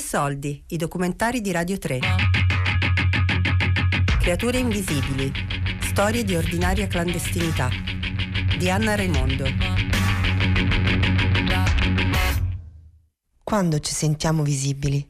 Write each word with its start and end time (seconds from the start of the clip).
Soldi, 0.00 0.62
i 0.68 0.76
documentari 0.76 1.40
di 1.40 1.52
Radio 1.52 1.78
3. 1.78 2.00
Creature 4.18 4.58
invisibili, 4.58 5.30
storie 5.80 6.24
di 6.24 6.34
ordinaria 6.34 6.86
clandestinità. 6.86 7.68
Di 8.58 8.68
Anna 8.70 8.96
Raimondo. 8.96 9.44
Quando 13.44 13.78
ci 13.78 13.94
sentiamo 13.94 14.42
visibili? 14.42 15.08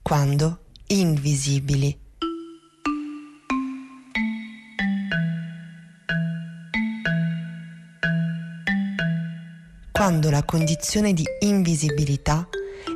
Quando 0.00 0.64
invisibili? 0.86 2.06
quando 9.98 10.30
la 10.30 10.44
condizione 10.44 11.12
di 11.12 11.24
invisibilità 11.40 12.48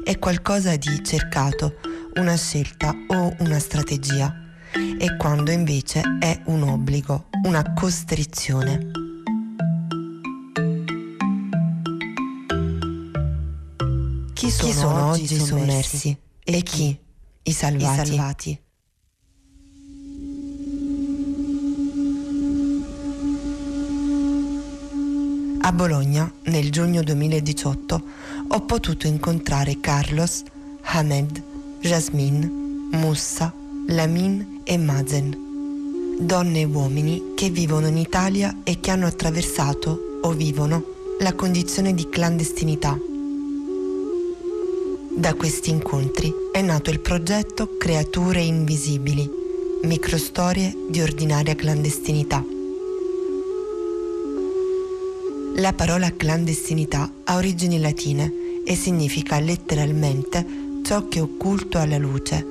è 0.05 0.19
qualcosa 0.19 0.77
di 0.77 1.03
cercato, 1.05 1.79
una 2.15 2.37
scelta 2.37 2.95
o 3.09 3.35
una 3.39 3.59
strategia, 3.59 4.35
e 4.73 5.17
quando 5.17 5.51
invece 5.51 6.03
è 6.19 6.41
un 6.47 6.63
obbligo, 6.63 7.29
una 7.45 7.73
costrizione. 7.73 8.91
Chi 14.33 14.51
sono, 14.51 14.69
chi 14.69 14.73
sono 14.73 15.07
oggi 15.11 15.35
i 15.35 15.39
sommersi 15.39 16.19
e 16.43 16.63
chi 16.63 16.99
i 17.45 17.53
salvati? 17.53 18.01
I 18.01 18.07
salvati. 18.07 18.61
A 25.65 25.71
Bologna, 25.71 26.31
nel 26.47 26.73
giugno 26.73 27.05
2018, 27.05 28.05
ho 28.55 28.61
potuto 28.61 29.07
incontrare 29.07 29.81
Carlos, 29.81 30.43
Hamed, 30.83 31.43
Jasmine, 31.81 32.47
Mussa, 32.91 33.51
Lamin 33.89 34.61
e 34.65 34.77
Mazen. 34.77 36.17
Donne 36.21 36.61
e 36.61 36.65
uomini 36.65 37.33
che 37.35 37.49
vivono 37.49 37.87
in 37.87 37.97
Italia 37.97 38.59
e 38.63 38.79
che 38.79 38.91
hanno 38.91 39.07
attraversato, 39.07 40.19
o 40.21 40.33
vivono, 40.33 40.85
la 41.21 41.33
condizione 41.33 41.95
di 41.95 42.07
clandestinità. 42.11 42.99
Da 45.17 45.33
questi 45.33 45.71
incontri 45.71 46.31
è 46.53 46.61
nato 46.61 46.91
il 46.91 47.01
progetto 47.01 47.79
Creature 47.79 48.43
Invisibili, 48.43 49.31
microstorie 49.85 50.77
di 50.91 51.01
ordinaria 51.01 51.55
clandestinità. 51.55 52.45
La 55.57 55.73
parola 55.73 56.15
clandestinità 56.15 57.11
ha 57.25 57.37
origini 57.37 57.79
latine 57.79 58.42
e 58.73 58.77
significa 58.77 59.39
letteralmente 59.39 60.81
ciò 60.83 61.07
che 61.07 61.19
è 61.19 61.23
occulto 61.23 61.79
alla 61.79 61.99
luce. 61.99 62.47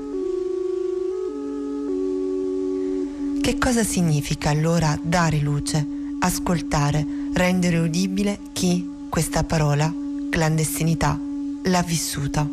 Che 3.41 3.57
cosa 3.57 3.83
significa 3.83 4.51
allora 4.51 4.97
dare 5.01 5.39
luce, 5.39 5.83
ascoltare, 6.19 7.03
rendere 7.33 7.79
udibile 7.79 8.37
chi 8.53 9.07
questa 9.09 9.43
parola, 9.43 9.91
clandestinità, 10.29 11.19
l'ha 11.63 11.81
vissuta? 11.81 12.47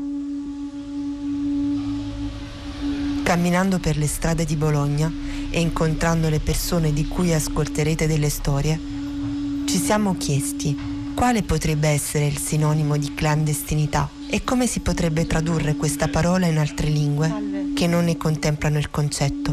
Camminando 3.22 3.78
per 3.78 3.98
le 3.98 4.06
strade 4.06 4.47
di 4.47 4.56
Bologna 4.56 5.12
e 5.50 5.60
incontrando 5.60 6.30
le 6.30 6.41
persone 6.41 6.94
di 6.94 7.06
cui 7.06 7.34
ascolterete 7.34 8.06
delle 8.06 8.30
storie, 8.30 8.80
ci 9.66 9.78
siamo 9.78 10.16
chiesti 10.16 10.97
quale 11.19 11.42
potrebbe 11.42 11.88
essere 11.88 12.27
il 12.27 12.38
sinonimo 12.38 12.97
di 12.97 13.12
clandestinità 13.12 14.08
e 14.30 14.44
come 14.44 14.69
si 14.69 14.78
potrebbe 14.78 15.27
tradurre 15.27 15.75
questa 15.75 16.06
parola 16.06 16.47
in 16.47 16.59
altre 16.59 16.87
lingue 16.87 17.72
che 17.75 17.88
non 17.88 18.04
ne 18.04 18.16
contemplano 18.16 18.78
il 18.78 18.88
concetto. 18.88 19.53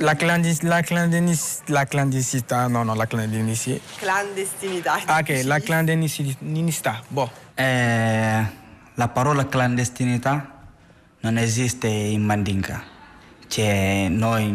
La, 0.00 0.14
clandis, 0.14 0.60
la, 0.60 0.82
clandis, 0.82 1.62
la 1.68 1.86
clandestinità, 1.86 2.66
no, 2.66 2.82
no, 2.82 2.94
la 2.94 3.06
clandestinità. 3.06 3.82
Clandestinità. 3.96 5.00
Ah, 5.06 5.20
ok, 5.20 5.40
la 5.44 5.58
clandestinità, 5.60 7.02
boh. 7.08 7.30
Eh, 7.54 8.46
la 8.92 9.08
parola 9.08 9.46
clandestinità 9.46 10.66
non 11.20 11.38
esiste 11.38 11.86
in 11.86 12.22
Mandinka. 12.22 12.92
Cioè, 13.54 14.08
noi 14.08 14.50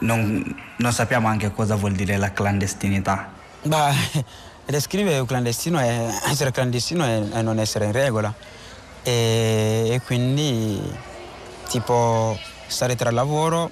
non, 0.00 0.56
non, 0.78 0.92
sappiamo 0.92 1.28
anche 1.28 1.52
cosa 1.52 1.76
vuol 1.76 1.92
dire 1.92 2.16
la 2.16 2.32
clandestinità. 2.32 3.30
Beh, 3.62 4.24
descrivere 4.66 5.20
un 5.20 5.26
clandestino 5.26 5.78
è 5.78 6.08
essere 6.28 6.50
clandestino 6.50 7.06
e 7.06 7.42
non 7.42 7.60
essere 7.60 7.84
in 7.84 7.92
regola. 7.92 8.34
E, 9.04 9.90
e 9.92 10.00
quindi, 10.04 10.82
tipo, 11.68 12.36
stare 12.66 12.96
tra 12.96 13.12
lavoro 13.12 13.70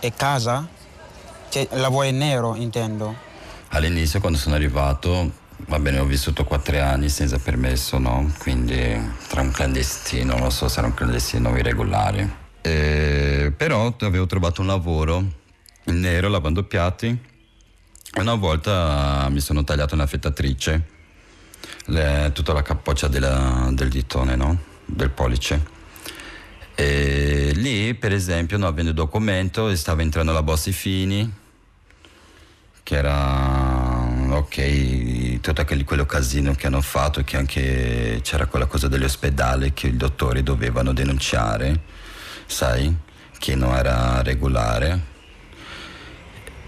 e 0.00 0.12
casa, 0.14 0.68
cioè, 1.48 1.66
lavoro 1.70 2.06
in 2.06 2.18
nero, 2.18 2.54
intendo. 2.54 3.14
All'inizio, 3.68 4.20
quando 4.20 4.36
sono 4.36 4.56
arrivato, 4.56 5.44
Va 5.68 5.78
bene, 5.78 6.00
ho 6.00 6.04
vissuto 6.04 6.44
quattro 6.44 6.82
anni 6.82 7.08
senza 7.08 7.38
permesso, 7.38 7.96
no? 7.96 8.30
Quindi 8.36 9.14
tra 9.26 9.40
un 9.40 9.50
clandestino, 9.50 10.36
non 10.36 10.52
so 10.52 10.68
se 10.68 10.80
era 10.80 10.86
un 10.86 10.92
clandestino 10.92 11.56
irregolare. 11.56 12.44
E, 12.66 13.52
però 13.56 13.94
avevo 14.00 14.26
trovato 14.26 14.60
un 14.60 14.66
lavoro 14.66 15.24
in 15.84 16.00
nero 16.00 16.28
lavando 16.28 16.64
piatti 16.64 17.06
e 17.06 18.20
una 18.20 18.34
volta 18.34 19.28
mi 19.30 19.38
sono 19.38 19.62
tagliato 19.62 19.94
una 19.94 20.08
fettatrice, 20.08 20.88
le, 21.84 22.32
tutta 22.34 22.52
la 22.52 22.62
capoccia 22.62 23.06
della, 23.06 23.68
del 23.70 23.88
ditone, 23.88 24.34
no? 24.34 24.58
Del 24.84 25.10
pollice. 25.10 25.74
E 26.74 27.52
lì, 27.54 27.94
per 27.94 28.12
esempio, 28.12 28.58
non 28.58 28.66
avendo 28.66 28.90
documento, 28.90 29.72
stava 29.76 30.02
entrando 30.02 30.32
la 30.32 30.42
Bossi 30.42 30.72
Fini, 30.72 31.32
che 32.82 32.96
era 32.96 34.08
ok, 34.28 35.38
tutto 35.38 35.64
quello 35.84 36.04
casino 36.04 36.52
che 36.54 36.66
hanno 36.66 36.80
fatto, 36.80 37.22
che 37.22 37.36
anche 37.36 38.18
c'era 38.24 38.46
quella 38.46 38.66
cosa 38.66 38.88
dell'ospedale 38.88 39.72
che 39.72 39.86
i 39.86 39.96
dottori 39.96 40.42
dovevano 40.42 40.92
denunciare, 40.92 41.94
sai, 42.46 42.94
che 43.38 43.54
non 43.54 43.74
era 43.74 44.22
regolare. 44.22 45.14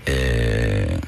E 0.04 0.98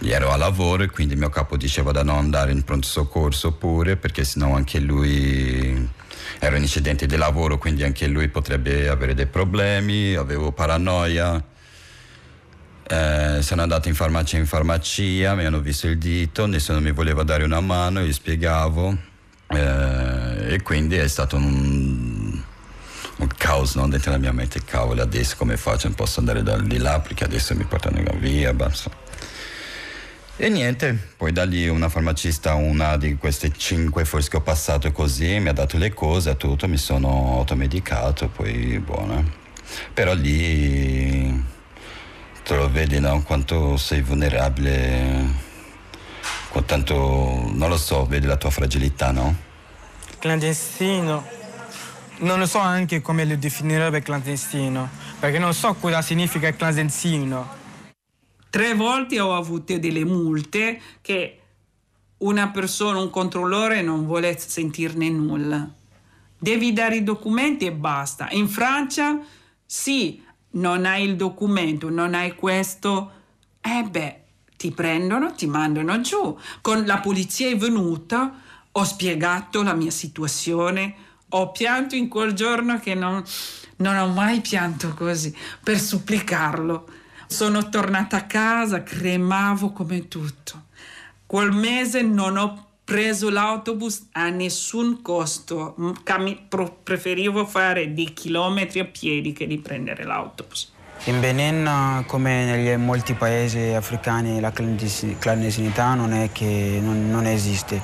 ero 0.00 0.30
a 0.30 0.36
lavoro 0.36 0.82
e 0.84 0.90
quindi 0.90 1.16
mio 1.16 1.28
capo 1.28 1.56
diceva 1.56 1.92
da 1.92 2.02
non 2.02 2.16
andare 2.16 2.52
in 2.52 2.62
pronto 2.62 2.86
soccorso 2.86 3.52
pure 3.52 3.96
perché 3.96 4.24
sennò 4.24 4.54
anche 4.54 4.78
lui 4.78 5.88
era 6.38 6.56
un 6.56 6.62
incidente 6.62 7.06
di 7.06 7.16
lavoro 7.16 7.58
quindi 7.58 7.82
anche 7.82 8.06
lui 8.06 8.28
potrebbe 8.28 8.88
avere 8.88 9.14
dei 9.14 9.26
problemi, 9.26 10.14
avevo 10.14 10.52
paranoia 10.52 11.42
eh, 12.90 13.42
sono 13.42 13.60
andato 13.60 13.88
in 13.88 13.94
farmacia 13.94 14.38
in 14.38 14.46
farmacia, 14.46 15.34
mi 15.34 15.44
hanno 15.44 15.60
visto 15.60 15.88
il 15.88 15.98
dito, 15.98 16.46
nessuno 16.46 16.80
mi 16.80 16.92
voleva 16.92 17.22
dare 17.22 17.44
una 17.44 17.60
mano, 17.60 18.00
gli 18.00 18.12
spiegavo 18.12 18.96
eh, 19.48 20.54
e 20.54 20.62
quindi 20.62 20.96
è 20.96 21.06
stato 21.06 21.36
un, 21.36 22.17
un 23.18 23.28
caos 23.36 23.74
no? 23.74 23.88
dentro 23.88 24.10
la 24.10 24.18
mia 24.18 24.32
mente, 24.32 24.62
cavolo 24.64 25.02
adesso 25.02 25.36
come 25.36 25.56
faccio, 25.56 25.86
non 25.88 25.96
posso 25.96 26.20
andare 26.20 26.42
da, 26.42 26.58
di 26.58 26.78
là 26.78 27.00
perché 27.00 27.24
adesso 27.24 27.54
mi 27.54 27.64
portano 27.64 28.02
via, 28.18 28.52
basta. 28.52 28.90
E 30.40 30.48
niente, 30.48 30.96
poi 31.16 31.32
da 31.32 31.44
lì 31.44 31.68
una 31.68 31.88
farmacista, 31.88 32.54
una 32.54 32.96
di 32.96 33.16
queste 33.16 33.50
cinque 33.56 34.04
forse 34.04 34.30
che 34.30 34.36
ho 34.36 34.40
passato 34.40 34.92
così, 34.92 35.40
mi 35.40 35.48
ha 35.48 35.52
dato 35.52 35.78
le 35.78 35.92
cose, 35.92 36.36
tutto, 36.36 36.68
mi 36.68 36.76
sono 36.76 37.38
automedicato, 37.38 38.28
poi 38.28 38.78
buono. 38.78 39.46
Però 39.92 40.14
lì 40.14 41.44
te 42.44 42.54
lo 42.54 42.70
vedi 42.70 43.00
no? 43.00 43.20
quanto 43.24 43.76
sei 43.76 44.00
vulnerabile, 44.00 45.26
quanto, 46.50 46.94
non 47.52 47.68
lo 47.68 47.76
so, 47.76 48.06
vedi 48.06 48.26
la 48.26 48.36
tua 48.36 48.50
fragilità, 48.50 49.10
no? 49.10 49.34
Clandestino. 50.20 51.37
Non 52.20 52.40
lo 52.40 52.46
so 52.46 52.58
anche 52.58 53.00
come 53.00 53.24
lo 53.24 53.36
definirebbe 53.36 54.02
clandestino, 54.02 54.88
perché 55.20 55.38
non 55.38 55.54
so 55.54 55.74
cosa 55.74 56.02
significa 56.02 56.52
clandestino. 56.52 57.48
Tre 58.50 58.74
volte 58.74 59.20
ho 59.20 59.36
avuto 59.36 59.78
delle 59.78 60.04
multe 60.04 60.80
che 61.00 61.40
una 62.18 62.48
persona, 62.48 62.98
un 62.98 63.10
controllore 63.10 63.82
non 63.82 64.04
vuole 64.04 64.36
sentirne 64.36 65.08
nulla. 65.10 65.70
Devi 66.36 66.72
dare 66.72 66.96
i 66.96 67.04
documenti 67.04 67.66
e 67.66 67.72
basta. 67.72 68.28
In 68.30 68.48
Francia 68.48 69.20
sì, 69.64 70.20
non 70.52 70.86
hai 70.86 71.04
il 71.04 71.14
documento, 71.14 71.88
non 71.88 72.14
hai 72.14 72.34
questo, 72.34 73.12
eh 73.60 73.84
beh, 73.88 74.20
ti 74.56 74.72
prendono, 74.72 75.34
ti 75.34 75.46
mandano 75.46 76.00
giù. 76.00 76.36
Con 76.62 76.84
la 76.84 76.98
polizia 76.98 77.48
è 77.48 77.56
venuta, 77.56 78.40
ho 78.72 78.84
spiegato 78.84 79.62
la 79.62 79.74
mia 79.74 79.92
situazione, 79.92 81.06
ho 81.30 81.50
pianto 81.50 81.94
in 81.94 82.08
quel 82.08 82.32
giorno 82.32 82.78
che 82.78 82.94
non, 82.94 83.22
non 83.76 83.96
ho 83.96 84.08
mai 84.08 84.40
pianto 84.40 84.94
così, 84.94 85.34
per 85.62 85.78
supplicarlo. 85.78 86.88
Sono 87.26 87.68
tornata 87.68 88.16
a 88.16 88.24
casa, 88.24 88.82
cremavo 88.82 89.72
come 89.72 90.08
tutto. 90.08 90.66
quel 91.26 91.52
mese 91.52 92.00
non 92.00 92.38
ho 92.38 92.66
preso 92.84 93.28
l'autobus 93.28 94.06
a 94.12 94.30
nessun 94.30 95.02
costo, 95.02 95.76
Cam- 96.02 96.46
preferivo 96.82 97.44
fare 97.44 97.92
dei 97.92 98.14
chilometri 98.14 98.80
a 98.80 98.86
piedi 98.86 99.34
che 99.34 99.46
di 99.46 99.58
prendere 99.58 100.04
l'autobus. 100.04 100.72
In 101.04 101.20
Benin, 101.20 102.04
come 102.06 102.44
negli 102.46 102.74
molti 102.80 103.12
paesi 103.12 103.58
africani, 103.58 104.40
la 104.40 104.50
clandestinità 104.50 105.94
non 105.94 106.12
non, 106.80 107.10
non 107.10 107.26
esiste. 107.26 107.80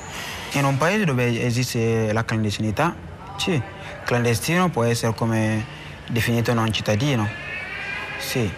In 0.53 0.65
un 0.65 0.75
paese 0.77 1.05
dove 1.05 1.45
esiste 1.45 2.11
la 2.11 2.25
clandestinità, 2.25 2.95
sì, 3.37 3.61
clandestino 4.05 4.69
può 4.69 4.83
essere 4.83 5.13
come 5.13 5.65
definito 6.09 6.53
non 6.53 6.71
cittadino. 6.71 7.27
Sì. 8.19 8.49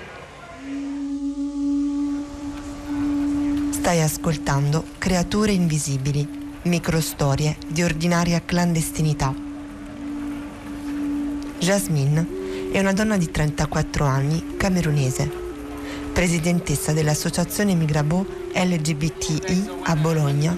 Stai 3.72 4.02
ascoltando 4.02 4.84
Creature 4.98 5.52
Invisibili 5.52 6.46
Microstorie 6.64 7.56
di 7.68 7.84
ordinaria 7.84 8.42
clandestinità. 8.44 9.34
Jasmine 11.60 12.70
è 12.72 12.80
una 12.80 12.94
donna 12.94 13.18
di 13.18 13.32
34 13.32 14.06
anni, 14.06 14.56
camerunese, 14.58 15.32
presidentessa 16.12 16.92
dell'associazione 16.92 17.74
Migrabo 17.74 18.26
LGBTI 18.54 19.70
a 19.84 19.96
Bologna, 19.96 20.56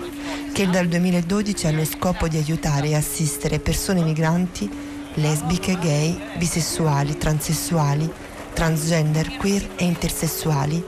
che 0.59 0.69
dal 0.69 0.89
2012 0.89 1.67
ha 1.67 1.71
lo 1.71 1.85
scopo 1.85 2.27
di 2.27 2.35
aiutare 2.35 2.89
e 2.89 2.95
assistere 2.95 3.59
persone 3.59 4.03
migranti, 4.03 4.69
lesbiche, 5.13 5.79
gay, 5.79 6.19
bisessuali, 6.35 7.17
transessuali, 7.17 8.11
transgender, 8.51 9.38
queer 9.38 9.69
e 9.77 9.85
intersessuali 9.85 10.83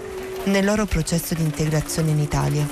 nel 0.48 0.66
loro 0.66 0.86
processo 0.86 1.36
di 1.36 1.44
integrazione 1.44 2.12
in 2.12 2.20
Italia. 2.20 2.68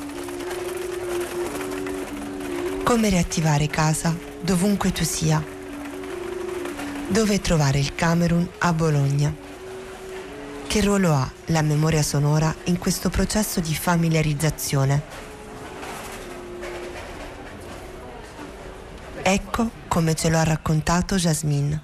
Come 2.83 3.07
riattivare 3.07 3.67
casa 3.67 4.13
dovunque 4.41 4.91
tu 4.91 5.05
sia. 5.05 5.41
Dove 7.07 7.39
trovare 7.39 7.79
il 7.79 7.95
Camerun 7.95 8.45
a 8.57 8.73
Bologna. 8.73 9.33
Che 10.67 10.81
ruolo 10.81 11.13
ha 11.13 11.31
la 11.45 11.61
memoria 11.61 12.03
sonora 12.03 12.53
in 12.65 12.77
questo 12.77 13.09
processo 13.09 13.61
di 13.61 13.73
familiarizzazione? 13.73 15.28
Ecco 19.31 19.69
come 19.87 20.15
ce 20.15 20.27
lo 20.29 20.39
ha 20.39 20.43
raccontato 20.43 21.15
Jasmine. 21.15 21.79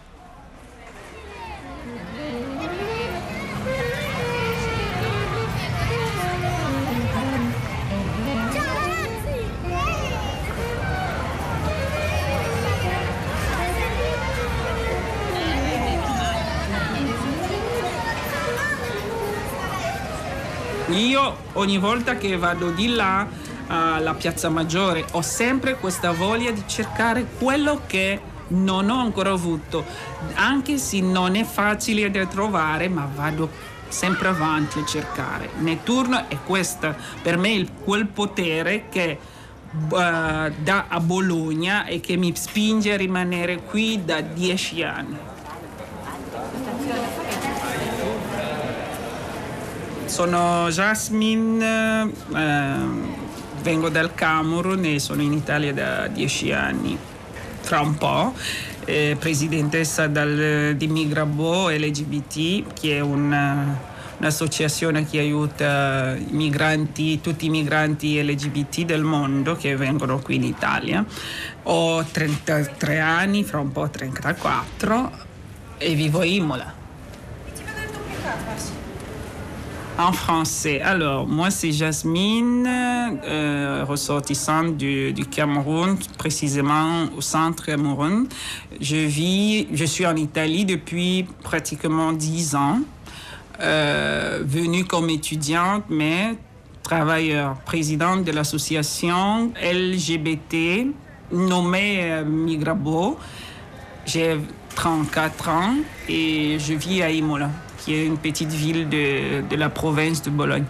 Io 20.87 21.37
ogni 21.53 21.77
volta 21.77 22.15
che 22.17 22.37
vado 22.37 22.71
di 22.71 22.87
là 22.87 23.44
alla 23.67 24.13
Piazza 24.13 24.49
Maggiore 24.49 25.05
ho 25.11 25.21
sempre 25.21 25.75
questa 25.75 26.11
voglia 26.11 26.51
di 26.51 26.63
cercare 26.67 27.25
quello 27.37 27.81
che 27.87 28.19
non 28.47 28.89
ho 28.89 28.99
ancora 28.99 29.31
avuto, 29.31 29.83
anche 30.35 30.77
se 30.77 30.99
non 30.99 31.35
è 31.35 31.43
facile 31.43 32.11
da 32.11 32.25
trovare, 32.25 32.87
ma 32.87 33.09
vado 33.13 33.49
sempre 33.87 34.27
avanti 34.27 34.79
a 34.79 34.85
cercare. 34.85 35.49
Netturno 35.59 36.25
è 36.27 36.37
questo 36.45 36.95
per 37.21 37.37
me 37.37 37.53
il, 37.53 37.71
quel 37.83 38.07
potere 38.07 38.85
che 38.89 39.17
uh, 39.71 39.89
dà 39.89 40.85
a 40.87 40.99
Bologna 40.99 41.85
e 41.85 41.99
che 41.99 42.17
mi 42.17 42.35
spinge 42.35 42.93
a 42.93 42.97
rimanere 42.97 43.61
qui 43.63 44.03
da 44.03 44.21
dieci 44.21 44.83
anni. 44.83 45.17
Sono 50.05 50.69
Jasmine, 50.69 52.11
eh, 52.33 53.24
vengo 53.65 53.89
dal 53.89 54.13
Camerun 54.13 54.85
e 54.85 54.99
sono 54.99 55.23
in 55.23 55.33
Italia 55.33 55.73
da 55.73 56.05
dieci 56.05 56.51
anni. 56.51 56.95
Fra 57.61 57.79
un 57.79 57.97
po', 57.97 58.31
eh, 58.85 59.17
presidentessa 59.19 60.05
dal, 60.05 60.75
di 60.77 60.85
Migrabo 60.87 61.71
LGBT, 61.71 62.73
che 62.79 62.97
è 62.97 62.99
un, 62.99 63.75
un'associazione 64.19 65.07
che 65.07 65.17
aiuta 65.17 66.15
i 66.15 66.27
migranti, 66.29 67.19
tutti 67.21 67.47
i 67.47 67.49
migranti 67.49 68.21
LGBT 68.21 68.81
del 68.81 69.01
mondo 69.01 69.55
che 69.55 69.75
vengono 69.75 70.19
qui 70.19 70.35
in 70.35 70.43
Italia. 70.43 71.03
Ho 71.63 72.03
33 72.03 72.99
anni, 72.99 73.43
fra 73.43 73.57
un 73.57 73.71
po' 73.71 73.89
34 73.89 75.11
e 75.79 75.95
vivo 75.95 76.19
a 76.19 76.25
Imola. 76.25 76.73
En 79.97 80.11
français. 80.11 80.81
Alors, 80.81 81.25
moi, 81.25 81.49
c'est 81.49 81.71
Jasmine, 81.71 82.67
euh, 82.67 83.85
ressortissante 83.87 84.75
du, 84.75 85.13
Cameroun, 85.31 85.97
précisément 86.17 87.05
au 87.17 87.21
centre 87.21 87.65
Cameroun. 87.65 88.27
Je 88.81 88.97
vis, 88.97 89.67
je 89.71 89.85
suis 89.85 90.05
en 90.05 90.17
Italie 90.17 90.65
depuis 90.65 91.25
pratiquement 91.43 92.11
dix 92.11 92.55
ans, 92.55 92.79
euh, 93.61 94.41
venue 94.45 94.83
comme 94.83 95.09
étudiante, 95.09 95.85
mais 95.89 96.35
travailleur, 96.83 97.55
présidente 97.61 98.25
de 98.25 98.33
l'association 98.33 99.53
LGBT 99.63 100.87
nommée 101.31 102.11
euh, 102.11 102.25
Migrabo. 102.25 103.17
J'ai 104.05 104.37
34 104.75 105.49
ans 105.49 105.75
et 106.09 106.57
je 106.59 106.73
vis 106.73 107.01
à 107.01 107.09
Imola. 107.09 107.49
Qui 107.85 107.93
est 107.93 108.05
une 108.05 108.17
petite 108.17 108.51
ville 108.51 108.89
de, 108.89 109.41
de 109.47 109.55
la 109.55 109.69
province 109.69 110.23
de 110.23 110.31
Bologne. 110.31 110.65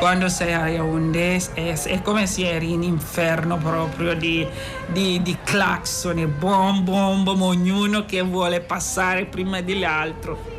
quando 0.00 0.28
sei 0.28 0.52
a 0.52 0.68
Yaoundé 0.68 1.40
è, 1.54 1.72
è, 1.72 2.02
come 2.02 2.26
se 2.26 2.46
eri 2.46 2.72
in 2.72 2.82
inferno 2.82 3.56
proprio 3.56 4.14
di, 4.14 4.46
di, 4.92 5.22
di 5.22 5.34
clacson 5.42 6.18
e 6.18 6.26
bom 6.26 6.84
bom 6.84 7.24
bom, 7.24 7.40
ognuno 7.40 8.04
che 8.04 8.20
vuole 8.20 8.60
passare 8.60 9.24
prima 9.24 9.62
dell'altro. 9.62 10.52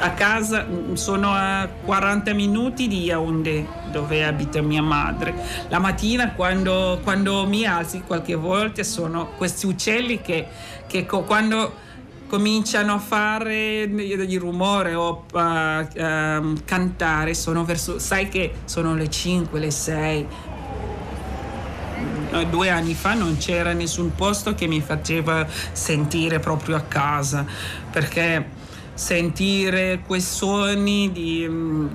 a 0.00 0.10
casa 0.10 0.64
sono 0.92 1.32
a 1.32 1.68
40 1.84 2.32
minuti 2.34 2.86
di 2.86 3.02
Yaoundé 3.02 3.66
dove 3.98 4.24
abita 4.24 4.62
mia 4.62 4.82
madre. 4.82 5.34
La 5.68 5.80
mattina 5.80 6.32
quando, 6.32 7.00
quando 7.02 7.46
mi 7.46 7.66
alzi 7.66 8.02
qualche 8.06 8.34
volta 8.34 8.82
sono 8.84 9.30
questi 9.36 9.66
uccelli 9.66 10.20
che, 10.20 10.46
che 10.86 11.04
quando 11.04 11.86
cominciano 12.28 12.94
a 12.94 12.98
fare 12.98 13.82
il 13.82 14.38
rumore 14.38 14.94
o 14.94 15.24
a, 15.32 15.78
a 15.78 16.42
cantare 16.64 17.34
sono 17.34 17.64
verso 17.64 17.98
sai 17.98 18.28
che 18.28 18.52
sono 18.66 18.94
le 18.94 19.08
5 19.08 19.58
le 19.58 19.70
6 19.70 20.26
due 22.50 22.68
anni 22.68 22.92
fa 22.92 23.14
non 23.14 23.38
c'era 23.38 23.72
nessun 23.72 24.14
posto 24.14 24.54
che 24.54 24.66
mi 24.66 24.82
faceva 24.82 25.46
sentire 25.72 26.38
proprio 26.38 26.76
a 26.76 26.82
casa 26.82 27.46
perché 27.90 28.44
sentire 28.98 30.00
quei 30.04 30.20
suoni 30.20 31.12
di, 31.12 31.48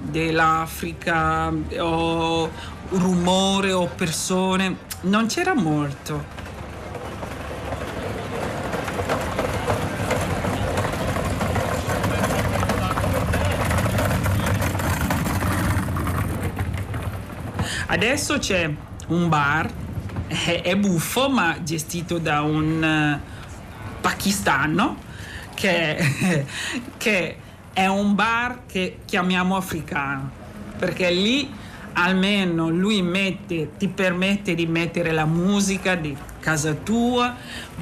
dell'Africa 0.03 1.51
o 1.79 2.49
rumore 2.91 3.73
o 3.73 3.87
persone, 3.87 4.77
non 5.01 5.25
c'era 5.25 5.53
molto. 5.53 6.23
Adesso 17.87 18.37
c'è 18.39 18.73
un 19.07 19.27
bar, 19.27 19.69
è, 20.27 20.61
è 20.63 20.75
buffo 20.77 21.29
ma 21.29 21.57
gestito 21.63 22.17
da 22.17 22.41
un 22.41 23.19
uh, 23.19 23.99
pakistano 23.99 25.11
che, 25.53 26.45
che 26.97 27.37
è 27.73 27.87
un 27.87 28.15
bar 28.15 28.61
che 28.67 28.99
chiamiamo 29.05 29.55
africano, 29.55 30.29
perché 30.77 31.09
lì 31.11 31.51
almeno 31.93 32.69
lui 32.69 33.01
mette, 33.01 33.71
ti 33.77 33.87
permette 33.87 34.55
di 34.55 34.65
mettere 34.65 35.11
la 35.11 35.25
musica 35.25 35.95
di 35.95 36.15
casa 36.39 36.73
tua, 36.73 37.35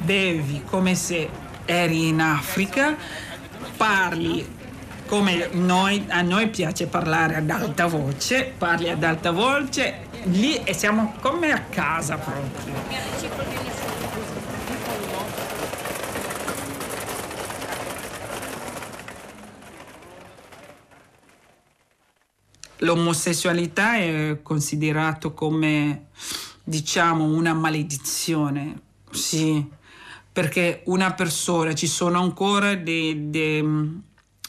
bevi 0.03 0.63
come 0.65 0.95
se 0.95 1.29
eri 1.65 2.07
in 2.07 2.21
Africa, 2.21 2.95
parli 3.77 4.59
come 5.07 5.49
noi, 5.51 6.05
a 6.07 6.21
noi 6.21 6.47
piace 6.47 6.87
parlare 6.87 7.35
ad 7.35 7.49
alta 7.49 7.85
voce, 7.85 8.53
parli 8.57 8.89
ad 8.89 9.03
alta 9.03 9.31
voce, 9.31 10.07
lì 10.23 10.55
e 10.63 10.73
siamo 10.73 11.15
come 11.19 11.51
a 11.51 11.59
casa 11.69 12.15
proprio. 12.15 12.73
L'omosessualità 22.81 23.95
è 23.95 24.39
considerato 24.41 25.33
come, 25.33 26.07
diciamo, 26.63 27.25
una 27.25 27.53
maledizione. 27.53 28.81
Sì, 29.11 29.65
perché 30.31 30.83
una 30.85 31.13
persona, 31.13 31.73
ci 31.73 31.87
sono 31.87 32.21
ancora 32.21 32.75
dei, 32.75 33.29
dei, 33.29 34.01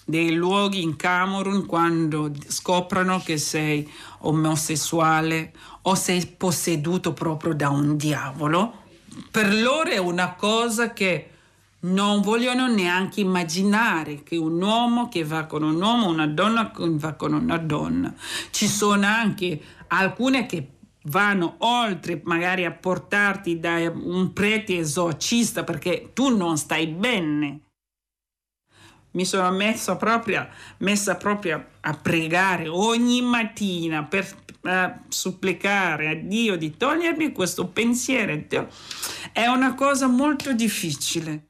dei 0.05 0.33
luoghi 0.35 0.83
in 0.83 0.97
Camerun 0.97 1.67
quando 1.67 2.33
scoprono 2.47 3.21
che 3.21 3.39
sei 3.39 3.91
omosessuale 4.21 5.53
o 5.83 5.95
sei 5.95 6.25
posseduto 6.27 7.13
proprio 7.13 7.55
da 7.55 7.71
un 7.71 7.97
diavolo. 7.97 8.81
Per 9.31 9.53
loro 9.55 9.91
è 9.91 9.99
una 9.99 10.35
cosa 10.35 10.93
che 10.93 11.32
non 11.85 12.21
vogliono 12.21 12.69
neanche 12.69 13.21
immaginare 13.21 14.23
che 14.23 14.37
un 14.37 14.61
uomo 14.61 15.09
che 15.09 15.25
va 15.25 15.47
con 15.47 15.63
un 15.63 15.81
uomo, 15.81 16.09
una 16.09 16.27
donna 16.27 16.71
che 16.71 16.85
va 16.89 17.15
con 17.15 17.33
una 17.33 17.59
donna. 17.59 18.15
Ci 18.51 18.67
sono 18.67 19.07
anche 19.07 19.61
alcune 19.89 20.47
che 20.47 20.69
vanno 21.05 21.57
oltre 21.59 22.21
magari 22.25 22.65
a 22.65 22.71
portarti 22.71 23.59
da 23.59 23.91
un 23.93 24.33
prete 24.33 24.79
esorcista 24.79 25.65
perché 25.65 26.11
tu 26.13 26.37
non 26.37 26.57
stai 26.57 26.87
bene. 26.87 27.61
Mi 29.15 29.25
sono 29.27 29.51
messa 29.51 29.97
proprio, 29.97 30.49
messa 30.79 31.17
proprio 31.17 31.67
a 31.81 31.95
pregare 31.95 32.69
ogni 32.69 33.21
mattina 33.21 34.05
per 34.05 34.27
uh, 34.63 34.71
supplicare 35.09 36.09
a 36.09 36.15
Dio 36.15 36.57
di 36.57 36.77
togliermi 36.77 37.33
questo 37.33 37.67
pensiero. 37.67 38.33
È 39.33 39.47
una 39.47 39.75
cosa 39.75 40.07
molto 40.07 40.55
difficile 40.55 41.49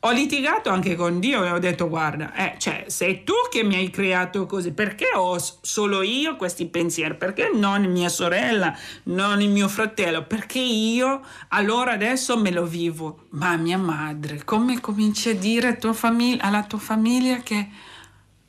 ho 0.00 0.12
litigato 0.12 0.70
anche 0.70 0.94
con 0.94 1.18
Dio 1.18 1.44
e 1.44 1.50
ho 1.50 1.58
detto 1.58 1.88
guarda, 1.88 2.32
eh, 2.32 2.54
cioè, 2.58 2.84
sei 2.86 3.24
tu 3.24 3.32
che 3.50 3.64
mi 3.64 3.74
hai 3.74 3.90
creato 3.90 4.46
così, 4.46 4.70
perché 4.70 5.08
ho 5.12 5.36
solo 5.60 6.02
io 6.02 6.36
questi 6.36 6.66
pensieri? 6.66 7.16
Perché 7.16 7.50
non 7.52 7.82
mia 7.86 8.08
sorella, 8.08 8.76
non 9.04 9.40
il 9.40 9.50
mio 9.50 9.66
fratello? 9.66 10.24
Perché 10.24 10.60
io 10.60 11.22
allora 11.48 11.92
adesso 11.92 12.38
me 12.38 12.52
lo 12.52 12.64
vivo? 12.64 13.24
Ma 13.30 13.56
mia 13.56 13.78
madre, 13.78 14.44
come 14.44 14.80
cominci 14.80 15.30
a 15.30 15.34
dire 15.34 15.78
tua 15.78 15.92
famiglia, 15.92 16.44
alla 16.44 16.62
tua 16.62 16.78
famiglia 16.78 17.38
che 17.38 17.68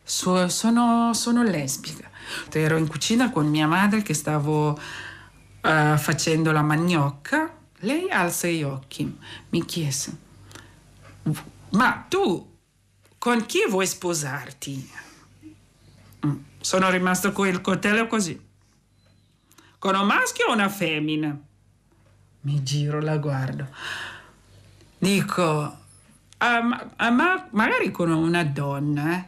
so, 0.04 0.48
sono, 0.50 1.16
sono 1.16 1.42
lesbica? 1.42 2.08
Ero 2.52 2.78
in 2.78 2.88
cucina 2.88 3.32
con 3.32 3.48
mia 3.48 3.66
madre 3.66 4.04
che 4.04 4.14
stavo 4.14 4.70
uh, 4.70 5.98
facendo 5.98 6.52
la 6.52 6.62
manioca, 6.62 7.52
lei 7.80 8.08
alza 8.12 8.48
gli 8.48 8.62
occhi, 8.62 9.18
mi 9.50 9.66
chiese 9.66 10.28
ma 11.72 12.06
tu 12.08 12.58
con 13.18 13.46
chi 13.46 13.66
vuoi 13.70 13.86
sposarti? 13.86 14.92
Mm, 16.26 16.38
sono 16.60 16.90
rimasto 16.90 17.32
con 17.32 17.48
il 17.48 17.62
coltello 17.62 18.08
così. 18.08 18.48
Con 19.78 19.96
un 19.96 20.06
maschio 20.06 20.48
o 20.48 20.54
una 20.54 20.70
femmina? 20.70 21.38
Mi 22.42 22.64
giro, 22.64 23.00
la 23.02 23.18
guardo. 23.18 23.68
Dico, 24.98 25.78
ah, 26.38 26.62
ma, 26.62 26.92
ah, 26.96 27.10
ma, 27.10 27.48
magari 27.52 27.92
con 27.92 28.12
una 28.12 28.44
donna. 28.44 29.18
Eh? 29.18 29.24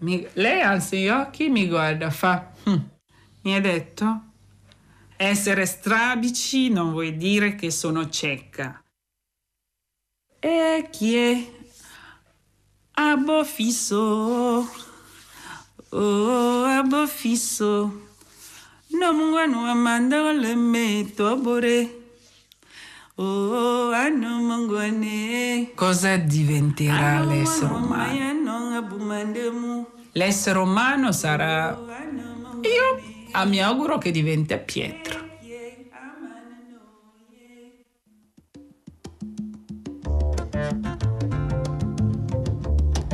Mi, 0.00 0.26
lei 0.34 0.60
alza 0.60 0.96
gli 0.96 1.08
occhi, 1.08 1.48
mi 1.48 1.68
guarda, 1.68 2.10
fa... 2.10 2.52
Hm. 2.64 2.78
Mi 3.42 3.54
ha 3.54 3.60
detto, 3.60 4.22
essere 5.16 5.64
strabici 5.64 6.68
non 6.70 6.92
vuol 6.92 7.14
dire 7.14 7.54
che 7.54 7.70
sono 7.70 8.08
cieca. 8.10 8.79
E 10.42 10.88
chi 10.90 11.16
è? 11.16 11.52
Abofiso, 12.92 14.66
oh 15.90 16.64
abofiso, 16.64 18.06
no 18.88 19.12
mungwanu 19.12 19.66
amanda 19.66 20.32
le 20.32 20.54
meto 20.54 21.26
abore. 21.28 21.98
Oh, 23.16 23.90
anno 23.92 24.38
mungwane. 24.38 25.72
Cosa 25.74 26.16
diventerà 26.16 27.22
l'essere 27.22 27.74
umano? 27.74 28.38
L'essere 30.12 30.58
umano 30.58 31.12
sarà... 31.12 31.78
Io 32.62 33.46
mi 33.46 33.62
auguro 33.62 33.98
che 33.98 34.10
diventi 34.10 34.56
Pietro. 34.56 35.19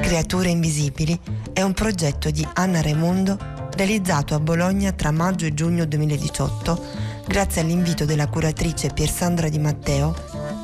Creature 0.07 0.51
Invisibili 0.51 1.19
è 1.53 1.63
un 1.63 1.73
progetto 1.73 2.31
di 2.31 2.47
Anna 2.53 2.81
Raimondo 2.81 3.37
realizzato 3.75 4.37
a 4.37 4.39
Bologna 4.39 4.93
tra 4.93 5.11
maggio 5.11 5.47
e 5.47 5.53
giugno 5.53 5.85
2018 5.85 6.85
grazie 7.27 7.63
all'invito 7.63 8.05
della 8.05 8.29
curatrice 8.29 8.91
Piersandra 8.95 9.49
Di 9.49 9.59
Matteo 9.59 10.15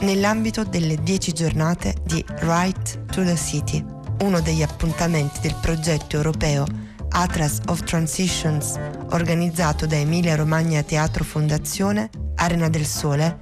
nell'ambito 0.02 0.62
delle 0.62 0.94
10 0.94 1.32
giornate 1.32 1.96
di 2.04 2.25
Right 2.38 3.06
to 3.06 3.25
the 3.25 3.34
City, 3.34 3.84
uno 4.20 4.40
degli 4.40 4.62
appuntamenti 4.62 5.40
del 5.40 5.56
progetto 5.61 6.14
europeo 6.14 6.64
Atlas 7.08 7.62
of 7.66 7.82
Transitions 7.82 8.78
organizzato 9.11 9.87
da 9.87 9.96
Emilia 9.96 10.37
Romagna 10.37 10.84
Teatro 10.84 11.25
Fondazione 11.25 12.11
Arena 12.37 12.68
del 12.68 12.87
Sole 12.87 13.40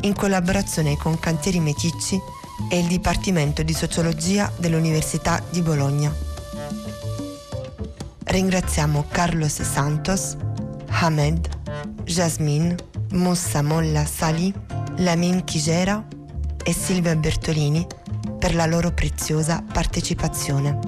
in 0.00 0.12
collaborazione 0.12 0.96
con 0.96 1.16
Cantieri 1.20 1.60
Meticci 1.60 2.20
e 2.68 2.78
il 2.78 2.86
Dipartimento 2.86 3.62
di 3.62 3.72
Sociologia 3.72 4.50
dell'Università 4.56 5.42
di 5.50 5.62
Bologna. 5.62 6.12
Ringraziamo 8.24 9.06
Carlos 9.08 9.62
Santos, 9.62 10.36
Hamed, 10.88 11.48
Jasmine, 12.04 12.74
Moussa 13.12 13.62
Molla 13.62 14.04
Sali, 14.04 14.52
Lamin 14.96 15.44
Chigera 15.44 16.06
e 16.64 16.72
Silvia 16.72 17.14
Bertolini 17.14 17.86
per 18.38 18.54
la 18.54 18.66
loro 18.66 18.92
preziosa 18.92 19.62
partecipazione. 19.72 20.78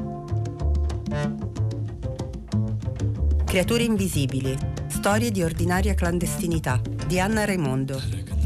Creature 3.45 3.83
invisibili, 3.83 4.57
storie 4.89 5.31
di 5.31 5.43
ordinaria 5.43 5.95
clandestinità 5.95 6.81
di 7.07 7.19
Anna 7.19 7.45
Raimondo 7.45 8.38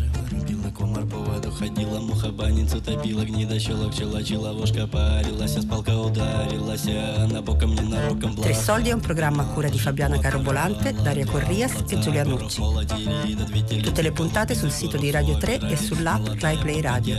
комар 1.52 1.52
по 1.52 1.52
воду 1.52 1.52
ходила, 1.52 2.00
муха 2.00 2.32
банницу 2.32 2.82
топила, 2.82 3.24
гнида 3.24 3.60
щелок 3.60 3.94
челачи, 3.94 4.36
ловушка 4.36 4.88
парилась, 4.88 5.56
а 5.56 5.62
спалка 5.62 5.92
ударилась, 5.92 6.88
она 6.88 7.42
боком 7.42 7.76
ненароком 7.76 8.36
Tre 8.36 8.54
soldi 8.54 8.90
è 8.90 8.94
un 8.94 9.02
programma 9.02 9.44
a 9.44 9.46
cura 9.46 9.70
di 9.70 9.80
Fabiana 9.80 10.20
Carobolante, 10.20 10.94
Daria 10.94 11.26
Corrias 11.26 11.84
e 11.90 12.00
Giulia 12.00 12.24
Nucci. 12.24 12.62
Tutte 13.82 14.02
le 14.02 14.12
puntate 14.12 14.56
sul 14.56 14.72
sito 14.72 14.98
di 14.98 15.12
Radio 15.12 15.38
3 15.38 15.60
e 15.60 15.76
sull'app 15.76 16.40
RaiPlay 16.40 16.82
Radio. 16.82 17.16